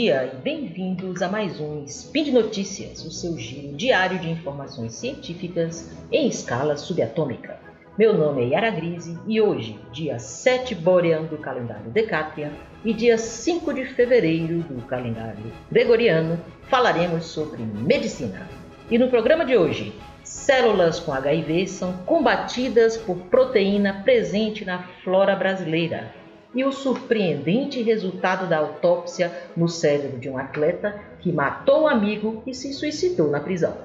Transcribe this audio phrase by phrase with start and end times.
[0.00, 5.94] dia e bem-vindos a mais um Speed Notícias, o seu giro diário de informações científicas
[6.10, 7.60] em escala subatômica.
[7.98, 12.50] Meu nome é Yara Grise e hoje, dia 7 Borean do calendário Decatrian
[12.82, 16.40] e dia 5 de fevereiro do calendário Gregoriano,
[16.70, 18.48] falaremos sobre medicina.
[18.90, 19.92] E no programa de hoje,
[20.24, 26.18] células com HIV são combatidas por proteína presente na flora brasileira
[26.54, 32.42] e o surpreendente resultado da autópsia no cérebro de um atleta que matou um amigo
[32.46, 33.76] e se suicidou na prisão.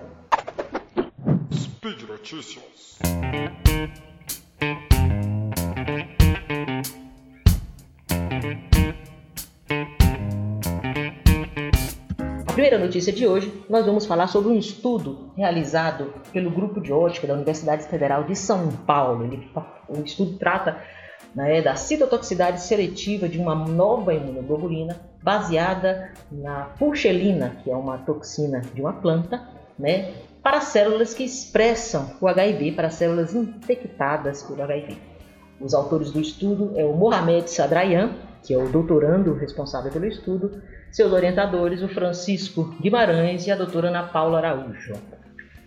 [1.54, 3.00] Speed Notícias.
[12.48, 16.92] A primeira notícia de hoje, nós vamos falar sobre um estudo realizado pelo Grupo de
[16.92, 19.26] Ótica da Universidade Federal de São Paulo.
[19.26, 19.48] Ele,
[19.90, 20.82] o estudo trata
[21.34, 28.62] né, da citotoxicidade seletiva de uma nova imunoglobulina baseada na purchelina, que é uma toxina
[28.74, 29.42] de uma planta,
[29.78, 34.98] né, para células que expressam o HIV, para células infectadas por HIV.
[35.60, 38.12] Os autores do estudo é o Mohamed Sadrayan,
[38.44, 43.88] que é o doutorando responsável pelo estudo, seus orientadores, o Francisco Guimarães e a doutora
[43.88, 44.94] Ana Paula Araújo.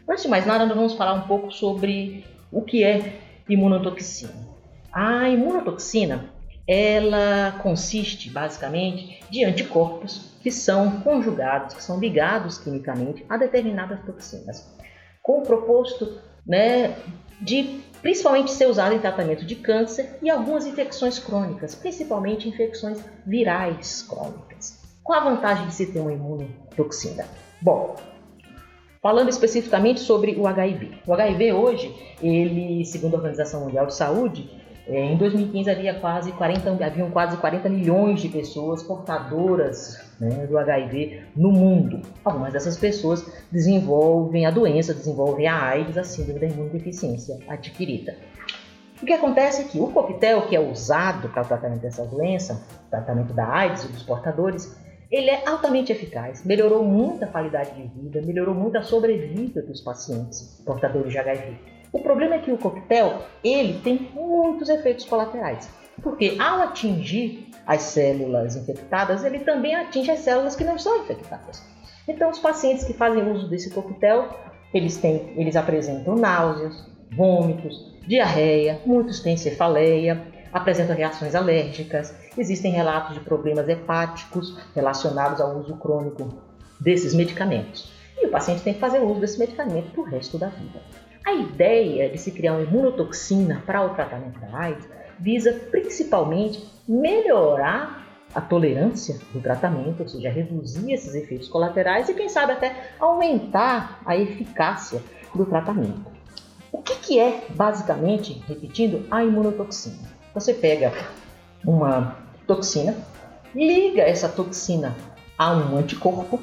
[0.09, 4.58] Antes de mais nada, nós vamos falar um pouco sobre o que é imunotoxina.
[4.93, 6.31] A imunotoxina,
[6.67, 14.67] ela consiste basicamente de anticorpos que são conjugados, que são ligados quimicamente a determinadas toxinas,
[15.23, 16.97] com o proposto né,
[17.41, 24.03] de principalmente ser usado em tratamento de câncer e algumas infecções crônicas, principalmente infecções virais
[24.03, 24.81] crônicas.
[25.03, 27.27] Qual a vantagem de se ter uma imunotoxina?
[27.61, 27.97] Bom,
[29.03, 30.99] falando especificamente sobre o HIV.
[31.07, 34.51] O HIV hoje, ele, segundo a Organização Mundial de Saúde,
[34.89, 41.25] em 2015 havia quase 40, haviam quase 40 milhões de pessoas portadoras né, do HIV
[41.37, 42.01] no mundo.
[42.25, 48.17] Algumas dessas pessoas desenvolvem a doença, desenvolvem a AIDS, a síndrome da imunodeficiência adquirida.
[49.03, 52.67] O que acontece é que o coquetel que é usado para o tratamento dessa doença,
[52.91, 54.75] tratamento da AIDS e dos portadores,
[55.11, 59.83] ele é altamente eficaz, melhorou muito a qualidade de vida, melhorou muito a sobrevida dos
[59.83, 61.78] pacientes portadores de HIV.
[61.93, 65.69] O problema é que o coquetel ele tem muitos efeitos colaterais,
[66.03, 71.63] porque ao atingir as células infectadas, ele também atinge as células que não são infectadas.
[72.07, 74.29] Então, os pacientes que fazem uso desse coquetel,
[74.73, 80.23] eles, têm, eles apresentam náuseas, vômitos, diarreia, muitos têm cefaleia,
[80.53, 86.33] apresentam reações alérgicas, existem relatos de problemas hepáticos relacionados ao uso crônico
[86.81, 87.93] desses medicamentos.
[88.17, 90.81] E o paciente tem que fazer uso desse medicamento para o resto da vida.
[91.29, 94.89] A ideia de se criar uma imunotoxina para o tratamento da AIDS
[95.21, 98.03] visa principalmente melhorar
[98.35, 104.01] a tolerância do tratamento, ou seja, reduzir esses efeitos colaterais e, quem sabe, até aumentar
[104.07, 105.03] a eficácia
[105.35, 106.11] do tratamento.
[106.73, 110.09] O que, que é, basicamente, repetindo, a imunotoxina?
[110.33, 110.95] Você pega
[111.63, 112.17] uma
[112.47, 112.97] toxina,
[113.55, 114.97] liga essa toxina
[115.37, 116.41] a um anticorpo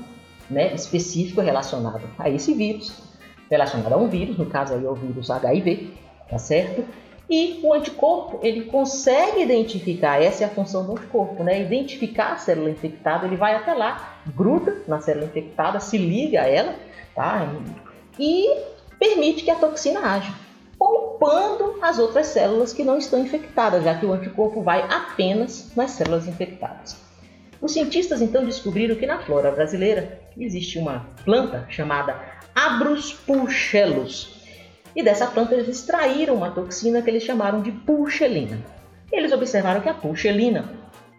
[0.48, 3.15] né, específico relacionado a esse vírus
[3.50, 5.94] relacionada a um vírus, no caso aí é o vírus HIV,
[6.30, 6.84] tá certo?
[7.30, 11.60] E o anticorpo, ele consegue identificar, essa é a função do anticorpo, né?
[11.62, 16.48] Identificar a célula infectada, ele vai até lá, gruda na célula infectada, se liga a
[16.48, 16.76] ela,
[17.16, 17.52] tá?
[18.20, 18.48] E
[19.00, 20.32] permite que a toxina haja,
[20.78, 25.92] poupando as outras células que não estão infectadas, já que o anticorpo vai apenas nas
[25.92, 26.96] células infectadas.
[27.60, 32.14] Os cientistas então descobriram que na flora brasileira existe uma planta chamada
[32.56, 34.34] Abrus pulchellus.
[34.96, 38.58] E dessa planta eles extraíram uma toxina que eles chamaram de pulchelina.
[39.12, 40.64] Eles observaram que a pulchelina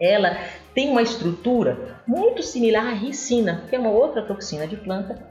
[0.00, 0.38] ela
[0.74, 5.22] tem uma estrutura muito similar à ricina, que é uma outra toxina de planta,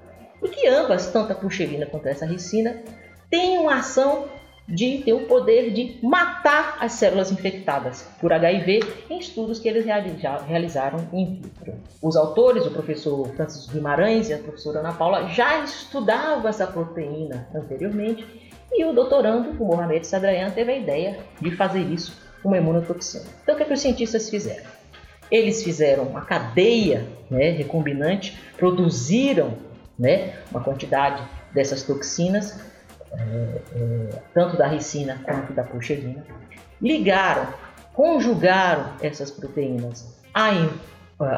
[0.44, 2.84] e que ambas, tanto a pulchelina quanto essa ricina,
[3.30, 4.26] têm uma ação
[4.68, 8.80] de ter o poder de matar as células infectadas por HIV
[9.10, 9.86] em estudos que eles
[10.48, 11.76] realizaram in vitro.
[12.02, 17.48] Os autores, o professor Francisco Guimarães e a professora Ana Paula, já estudavam essa proteína
[17.54, 18.26] anteriormente
[18.72, 23.26] e o doutorando, o Mohamed Sadrayan, teve a ideia de fazer isso com uma imunotoxina.
[23.44, 24.66] Então, o que, é que os cientistas fizeram?
[25.32, 29.54] Eles fizeram uma cadeia né, recombinante, produziram
[29.98, 31.24] né, uma quantidade
[31.54, 32.60] dessas toxinas
[33.20, 36.26] é, é, tanto da ricina quanto da purchelina,
[36.82, 37.48] ligaram,
[37.94, 40.52] conjugaram essas proteínas a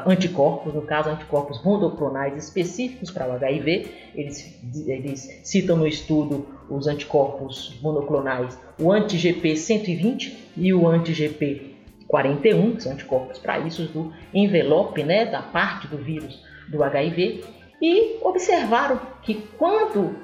[0.08, 3.88] anticorpos, no caso anticorpos monoclonais específicos para o HIV.
[4.16, 11.76] Eles, eles citam no estudo os anticorpos monoclonais, o anti-GP 120 e o anti-GP
[12.08, 17.44] 41, que são anticorpos para isso, do envelope, né, da parte do vírus do HIV,
[17.82, 20.16] e observaram que quando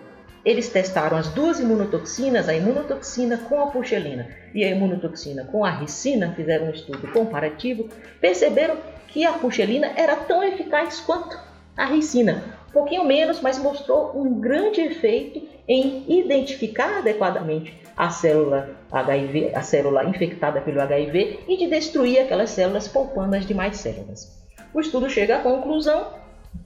[0.46, 5.70] eles testaram as duas imunotoxinas, a imunotoxina com a puxelina e a imunotoxina com a
[5.70, 7.88] ricina, fizeram um estudo comparativo,
[8.20, 11.40] perceberam que a puxelina era tão eficaz quanto
[11.78, 12.44] a ricina.
[12.70, 19.62] Um pouquinho menos, mas mostrou um grande efeito em identificar adequadamente a célula HIV, a
[19.62, 24.44] célula infectada pelo HIV e de destruir aquelas células poupando as demais células.
[24.74, 26.08] O estudo chega à conclusão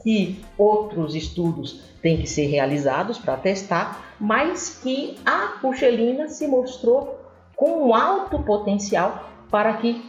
[0.08, 7.20] que outros estudos têm que ser realizados para testar, mas que a puxelina se mostrou
[7.58, 10.02] com um alto potencial para que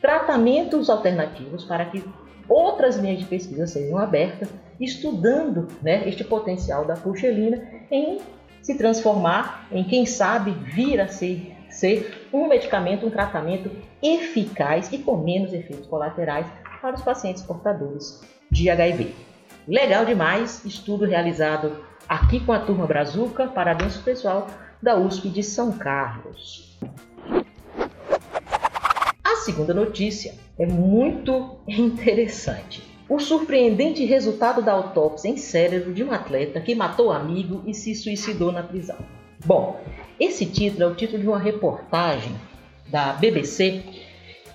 [0.00, 2.04] tratamentos alternativos, para que
[2.48, 4.48] outras linhas de pesquisa sejam abertas,
[4.78, 8.20] estudando né, este potencial da puxelina em
[8.62, 14.98] se transformar em, quem sabe, vir a ser, ser um medicamento, um tratamento eficaz e
[14.98, 16.46] com menos efeitos colaterais
[16.80, 19.31] para os pacientes portadores de HIV.
[19.66, 23.46] Legal demais, estudo realizado aqui com a turma Brazuca.
[23.46, 24.48] Parabéns pessoal
[24.82, 26.76] da USP de São Carlos.
[29.22, 32.82] A segunda notícia é muito interessante.
[33.08, 37.94] O surpreendente resultado da autópsia em cérebro de um atleta que matou amigo e se
[37.94, 38.98] suicidou na prisão.
[39.44, 39.80] Bom,
[40.18, 42.34] esse título é o título de uma reportagem
[42.88, 43.84] da BBC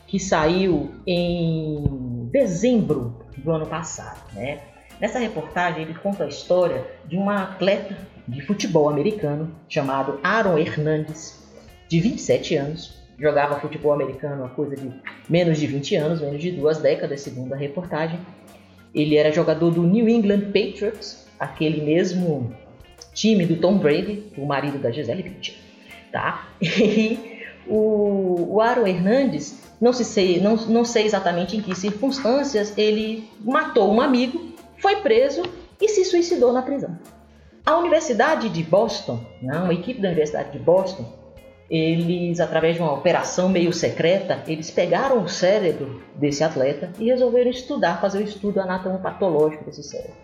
[0.06, 4.34] que saiu em dezembro do ano passado.
[4.34, 4.60] Né?
[5.00, 7.96] Nessa reportagem, ele conta a história de uma atleta
[8.28, 11.44] de futebol americano chamado Aaron Hernandes,
[11.88, 12.98] de 27 anos.
[13.20, 14.92] Jogava futebol americano há coisa de
[15.30, 18.20] menos de 20 anos, menos de duas décadas, segundo a reportagem.
[18.94, 22.54] Ele era jogador do New England Patriots, aquele mesmo
[23.14, 25.56] time do Tom Brady, o marido da Gisele Bündchen,
[26.12, 26.48] tá?
[26.62, 27.38] E
[27.70, 33.28] o, o Aaron Hernandes não, se sei, não, não sei exatamente em que circunstâncias, ele
[33.44, 35.44] matou um amigo, foi preso
[35.82, 36.98] e se suicidou na prisão.
[37.66, 41.06] A Universidade de Boston, né, uma equipe da Universidade de Boston,
[41.70, 47.50] eles, através de uma operação meio secreta, eles pegaram o cérebro desse atleta e resolveram
[47.50, 50.16] estudar, fazer o um estudo anatomopatológico desse cérebro.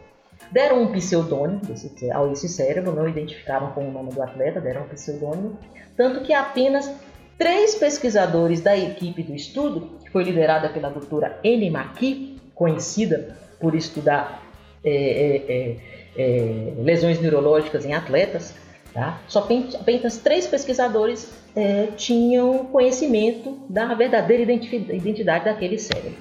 [0.51, 4.87] Deram um pseudônimo a esse cérebro, não identificaram com o nome do atleta, deram um
[4.87, 5.57] pseudônimo,
[5.97, 6.89] tanto que apenas
[7.37, 13.73] Três pesquisadores da equipe do estudo, que foi liderada pela doutora Anne McKee, conhecida por
[13.75, 14.42] estudar
[14.83, 15.77] é, é, é,
[16.17, 18.53] é, lesões neurológicas em atletas,
[18.93, 19.21] tá?
[19.27, 19.47] Só
[19.79, 26.17] apenas três pesquisadores é, tinham conhecimento da verdadeira identidade daquele cérebro.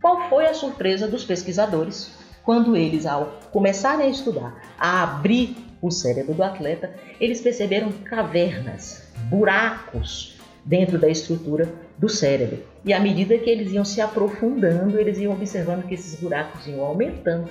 [0.00, 5.90] Qual foi a surpresa dos pesquisadores quando eles, ao começarem a estudar, a abrir o
[5.90, 11.68] cérebro do atleta, eles perceberam cavernas buracos dentro da estrutura
[11.98, 12.62] do cérebro.
[12.84, 16.84] E à medida que eles iam se aprofundando, eles iam observando que esses buracos iam
[16.84, 17.50] aumentando.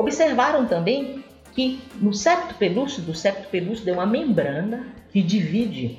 [0.00, 1.22] Observaram também
[1.54, 5.98] que no septo pelúcido, do septo pelúcido é uma membrana que divide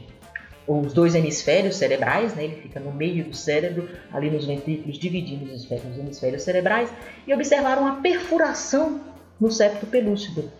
[0.67, 2.45] os dois hemisférios cerebrais, né?
[2.45, 5.69] ele fica no meio do cérebro, ali nos ventrículos, dividindo os
[5.99, 6.91] hemisférios cerebrais,
[7.27, 9.01] e observaram uma perfuração
[9.39, 10.51] no septo pelúcido.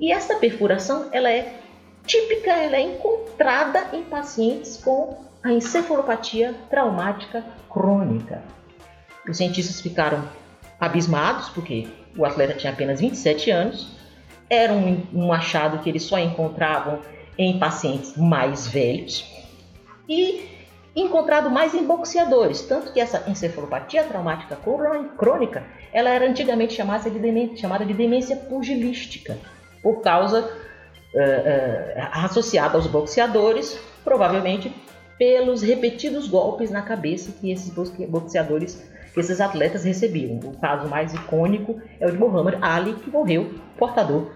[0.00, 1.60] E essa perfuração ela é
[2.06, 8.42] típica, ela é encontrada em pacientes com a encefalopatia traumática crônica.
[9.28, 10.26] Os cientistas ficaram
[10.80, 11.86] abismados porque
[12.18, 13.96] o atleta tinha apenas 27 anos,
[14.50, 17.00] era um, um achado que eles só encontravam
[17.38, 19.24] em pacientes mais velhos
[20.08, 20.48] e
[20.96, 24.58] encontrado mais em boxeadores, tanto que essa encefalopatia traumática
[25.16, 29.38] crônica, ela era antigamente chamada de demência, chamada de demência pugilística,
[29.82, 30.50] por causa
[31.14, 34.74] é, é, associada aos boxeadores, provavelmente
[35.16, 37.70] pelos repetidos golpes na cabeça que esses
[38.08, 40.38] boxeadores, que esses atletas recebiam.
[40.38, 44.30] O caso mais icônico é o de Muhammad Ali, que morreu portador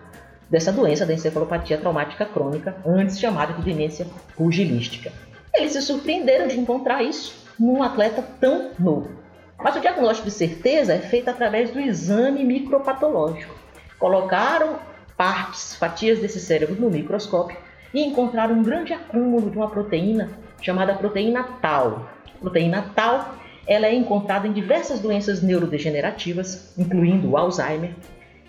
[0.49, 5.11] dessa doença da encefalopatia traumática crônica, antes chamada de demência pugilística.
[5.55, 9.11] Eles se surpreenderam de encontrar isso num atleta tão novo.
[9.59, 13.55] Mas o diagnóstico de certeza é feito através do exame micropatológico.
[13.99, 14.76] Colocaram
[15.17, 17.57] partes, fatias desse cérebro no microscópio
[17.95, 22.09] e encontraram um grande acúmulo de uma proteína chamada proteína tau.
[22.41, 27.95] Proteína tau ela é encontrada em diversas doenças neurodegenerativas, incluindo o Alzheimer,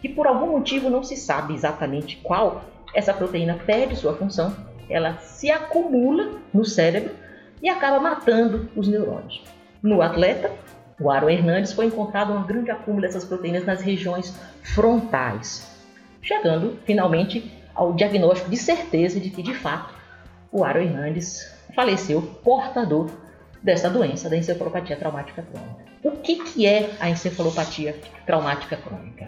[0.04, 4.56] e por algum motivo não se sabe exatamente qual, essa proteína perde sua função,
[4.90, 7.12] ela se acumula no cérebro
[7.62, 9.42] e acaba matando os neurônios.
[9.82, 10.52] No atleta,
[11.00, 15.70] o Aaron Hernandes foi encontrado um grande acúmulo dessas proteínas nas regiões frontais,
[16.22, 19.94] chegando finalmente ao diagnóstico de certeza de que, de fato,
[20.52, 23.10] o Aro Hernandes faleceu portador
[23.64, 25.86] dessa doença, da encefalopatia traumática crônica.
[26.04, 29.26] O que, que é a encefalopatia traumática crônica?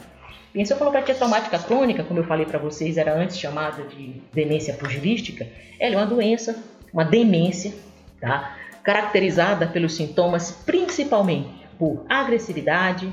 [0.54, 5.48] A encefalopatia traumática crônica, como eu falei para vocês, era antes chamada de demência pugilística,
[5.80, 6.62] ela é uma doença,
[6.94, 7.74] uma demência,
[8.20, 8.58] tá?
[8.84, 13.12] caracterizada pelos sintomas principalmente por agressividade,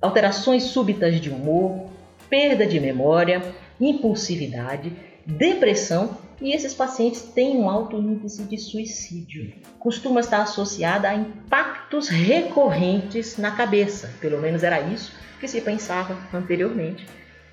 [0.00, 1.88] alterações súbitas de humor,
[2.28, 3.42] perda de memória,
[3.80, 4.92] impulsividade,
[5.26, 9.52] depressão e esses pacientes têm um alto índice de suicídio.
[9.78, 16.16] Costuma estar associada a impactos recorrentes na cabeça, pelo menos era isso que se pensava
[16.32, 17.06] anteriormente,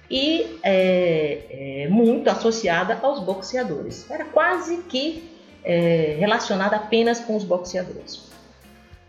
[0.09, 4.09] e é, é, muito associada aos boxeadores.
[4.09, 5.29] Era quase que
[5.63, 8.29] é, relacionada apenas com os boxeadores.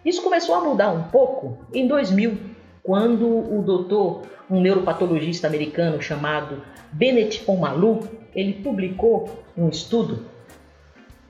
[0.04, 2.38] Isso começou a mudar um pouco em 2000,
[2.82, 6.62] quando o doutor, um neuropatologista americano chamado
[6.92, 10.26] Bennett Omalu, ele publicou um estudo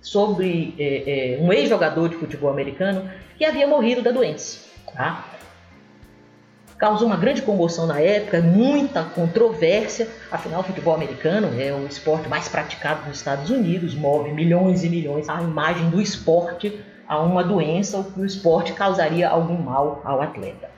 [0.01, 4.61] sobre é, é, um ex-jogador de futebol americano que havia morrido da doença.
[4.93, 5.25] Tá?
[6.77, 12.29] Causou uma grande comoção na época, muita controvérsia, afinal o futebol americano é o esporte
[12.29, 15.29] mais praticado nos Estados Unidos, move milhões e milhões.
[15.29, 20.21] A imagem do esporte a uma doença ou que o esporte causaria algum mal ao
[20.21, 20.71] atleta.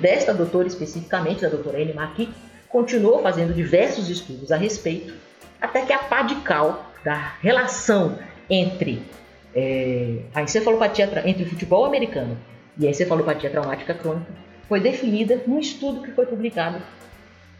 [0.00, 2.32] Desta doutora especificamente, da doutora Anne McKee,
[2.68, 5.12] continuou fazendo diversos estudos a respeito,
[5.60, 9.02] até que a pá de cal da relação entre
[9.54, 12.36] é, a encefalopatia entre o futebol americano
[12.78, 14.32] e a encefalopatia traumática crônica
[14.68, 16.80] foi definida num estudo que foi publicado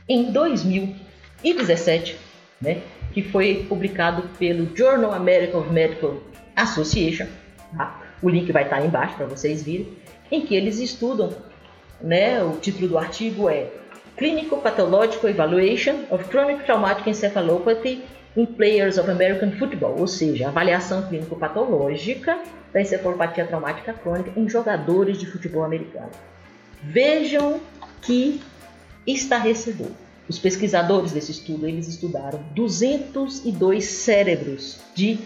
[0.09, 2.16] em 2017,
[2.61, 2.82] né,
[3.12, 6.18] que foi publicado pelo Journal American Medical
[6.54, 7.26] Association.
[7.76, 8.00] Tá?
[8.23, 9.88] O link vai estar embaixo para vocês virem,
[10.30, 11.35] em que eles estudam,
[12.00, 13.68] né, o título do artigo é
[14.16, 18.02] Clinical Pathological Evaluation of Chronic Traumatic Encephalopathy
[18.37, 22.38] in Players of American Football, ou seja, avaliação clínico-patológica
[22.72, 26.10] da encefalopatia traumática crônica em jogadores de futebol americano.
[26.82, 27.60] Vejam
[28.02, 28.40] que
[29.06, 29.90] estarrecedor.
[30.28, 35.18] Os pesquisadores desse estudo, eles estudaram 202 cérebros de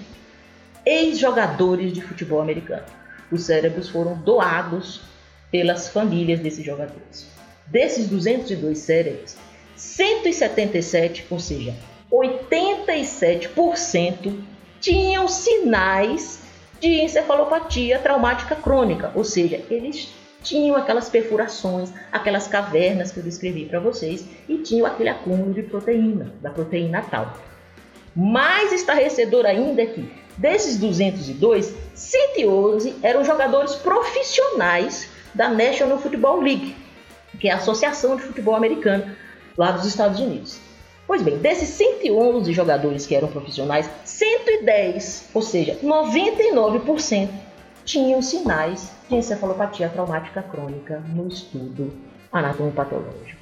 [0.86, 2.86] ex-jogadores de futebol americano.
[3.30, 5.02] Os cérebros foram doados
[5.50, 7.26] pelas famílias desses jogadores.
[7.66, 9.36] Desses 202 cérebros,
[9.76, 11.74] 177, ou seja,
[12.22, 14.40] 87%
[14.80, 16.44] tinham sinais
[16.80, 23.64] de encefalopatia traumática crônica, ou seja, eles tinham aquelas perfurações, aquelas cavernas que eu descrevi
[23.64, 27.32] para vocês e tinham aquele acúmulo de proteína, da proteína tal.
[28.14, 30.06] Mais estarrecedor ainda é que
[30.36, 36.76] desses 202, 111 eram jogadores profissionais da National Football League,
[37.40, 39.16] que é a Associação de Futebol Americano
[39.56, 40.60] lá dos Estados Unidos.
[41.06, 47.28] Pois bem, desses 111 jogadores que eram profissionais, 110, ou seja, 99%,
[47.84, 51.92] tinham sinais de encefalopatia traumática crônica no estudo
[52.32, 53.40] anatomopatológico.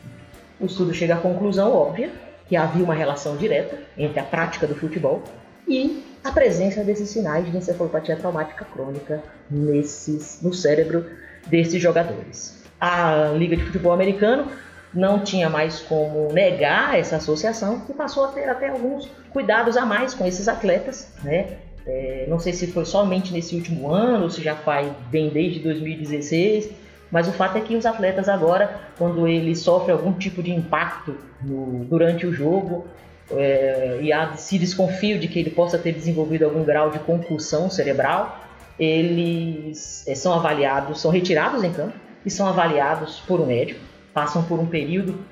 [0.61, 2.11] O estudo chega à conclusão óbvia
[2.49, 5.23] que havia uma relação direta entre a prática do futebol
[5.67, 11.07] e a presença desses sinais de encefalopatia traumática crônica nesses, no cérebro
[11.47, 12.61] desses jogadores.
[12.81, 14.51] A Liga de Futebol Americano
[14.95, 19.87] não tinha mais como negar essa associação e passou a ter até alguns cuidados a
[19.87, 21.57] mais com esses atletas, né?
[21.87, 25.59] É, não sei se foi somente nesse último ano, ou se já faz bem desde
[25.61, 26.71] 2016,
[27.11, 31.17] mas o fato é que os atletas agora, quando eles sofrem algum tipo de impacto
[31.43, 32.87] no, durante o jogo,
[33.31, 37.69] é, e há, se desconfio de que ele possa ter desenvolvido algum grau de concussão
[37.69, 38.41] cerebral,
[38.79, 41.95] eles é, são avaliados, são retirados em campo
[42.25, 43.81] e são avaliados por um médico,
[44.13, 45.25] passam por um período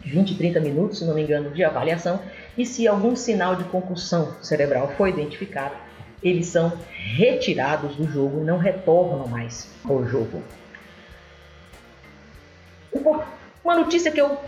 [0.00, 2.20] de 20, 30 minutos, se não me engano, de avaliação,
[2.56, 5.74] e se algum sinal de concussão cerebral foi identificado,
[6.22, 10.42] eles são retirados do jogo não retornam mais ao jogo.
[13.62, 14.38] Uma notícia que eu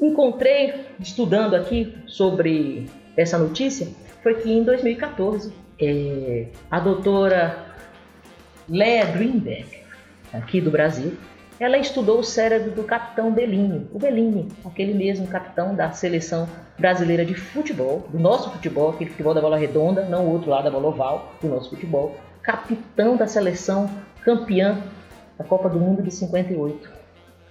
[0.00, 3.88] encontrei estudando aqui sobre essa notícia
[4.22, 7.74] foi que em 2014 é, a doutora
[8.68, 9.82] Lea Greenberg,
[10.32, 11.16] aqui do Brasil,
[11.58, 17.24] ela estudou o cérebro do capitão Bellini, o Bellini, aquele mesmo capitão da seleção brasileira
[17.24, 20.70] de futebol, do nosso futebol, aquele futebol da bola redonda, não o outro lado da
[20.70, 23.88] bola oval, do nosso futebol, capitão da seleção
[24.22, 24.82] campeã
[25.38, 26.90] da Copa do Mundo de 58.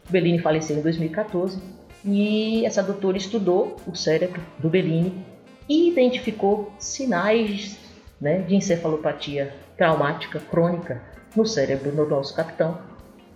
[0.08, 1.62] O Bellini faleceu em 2014
[2.04, 5.26] e essa doutora estudou o cérebro do Bellini
[5.70, 7.80] e identificou sinais
[8.20, 11.02] né, de encefalopatia traumática crônica
[11.34, 12.78] no cérebro do nosso capitão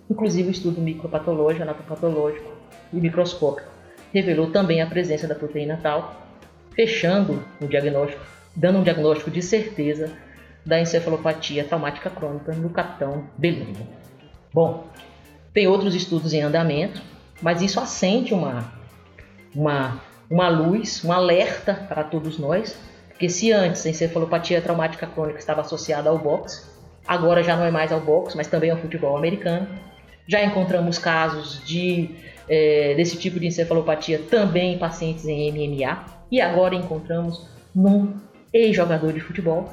[0.09, 2.51] Inclusive, o estudo micropatológico, anatopatológico
[2.93, 3.69] e microscópico
[4.13, 6.27] revelou também a presença da proteína tal,
[6.73, 8.23] fechando o diagnóstico,
[8.55, 10.11] dando um diagnóstico de certeza
[10.65, 13.87] da encefalopatia traumática crônica no capitão Bellini.
[14.53, 14.87] Bom,
[15.53, 17.01] tem outros estudos em andamento,
[17.41, 18.71] mas isso acende uma,
[19.55, 22.77] uma, uma luz, um alerta para todos nós,
[23.09, 26.65] porque se antes a encefalopatia traumática crônica estava associada ao boxe,
[27.07, 29.67] agora já não é mais ao boxe, mas também ao futebol americano.
[30.27, 32.09] Já encontramos casos de,
[32.49, 38.13] é, desse tipo de encefalopatia também em pacientes em MMA, e agora encontramos num
[38.53, 39.69] ex-jogador de futebol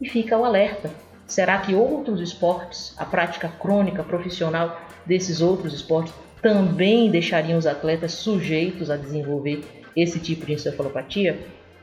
[0.00, 0.90] e fica o alerta.
[1.26, 8.12] Será que outros esportes, a prática crônica profissional desses outros esportes, também deixariam os atletas
[8.12, 9.64] sujeitos a desenvolver
[9.96, 11.40] esse tipo de encefalopatia?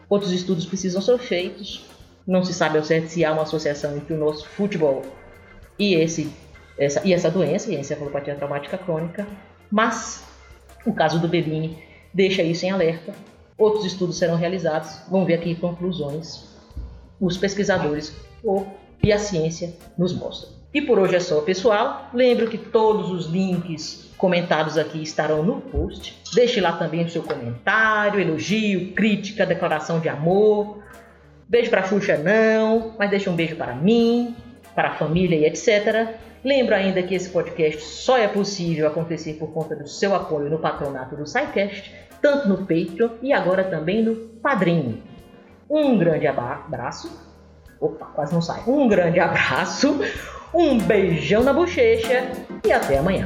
[0.08, 1.86] Outros estudos precisam ser feitos.
[2.26, 5.02] Não se sabe ao certo se há uma associação entre o nosso futebol
[5.78, 6.32] e, esse,
[6.78, 9.28] essa, e essa doença, e a encefalopatia traumática crônica,
[9.72, 10.24] mas
[10.86, 11.78] o caso do Bebini
[12.14, 13.14] deixa isso em alerta.
[13.58, 16.52] Outros estudos serão realizados, vamos ver aqui conclusões
[17.20, 18.14] os pesquisadores
[19.02, 20.52] e a ciência nos mostram.
[20.74, 22.10] E por hoje é só, pessoal.
[22.14, 26.20] Lembro que todos os links comentados aqui estarão no post.
[26.34, 30.82] Deixe lá também o seu comentário, elogio, crítica, declaração de amor.
[31.48, 34.36] Beijo para a Xuxa não, mas deixe um beijo para mim,
[34.74, 36.16] para a família e etc.
[36.44, 40.60] Lembro ainda que esse podcast só é possível acontecer por conta do seu apoio no
[40.60, 45.02] patronato do SciCast, tanto no Patreon e agora também no Padrinho.
[45.70, 47.18] Um grande abraço.
[47.80, 48.62] Opa, quase não sai.
[48.68, 50.00] Um grande abraço,
[50.54, 52.30] um beijão na bochecha
[52.66, 53.26] e até amanhã.